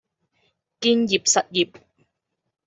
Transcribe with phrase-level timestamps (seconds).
[0.79, 1.79] 建業實業